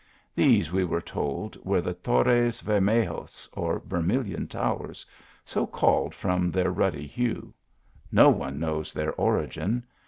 These, 0.33 0.71
we 0.71 0.83
were 0.83 0.99
told, 0.99 1.63
were 1.63 1.79
the 1.79 1.93
Torres 1.93 2.61
Vermejos, 2.61 3.47
or 3.53 3.83
Vermilion 3.85 4.45
?o\vc 4.51 4.79
.r3, 4.79 5.05
so 5.45 5.67
called 5.67 6.15
from 6.15 6.49
their 6.49 6.71
ruddy 6.71 7.05
hue. 7.05 7.53
No 8.11 8.31
one 8.31 8.59
knows 8.59 8.93
their 8.93 9.13
origin. 9.13 9.85